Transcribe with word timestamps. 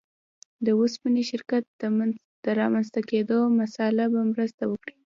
د 0.65 0.67
اوسپنې 0.79 1.23
شرکت 1.31 1.63
د 2.43 2.45
رامنځته 2.59 3.01
کېدو 3.09 3.37
مسأله 3.59 4.05
به 4.13 4.21
مرسته 4.31 4.63
وکړي. 4.71 4.95